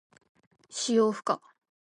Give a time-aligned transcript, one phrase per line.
[0.71, 1.39] 使用不可。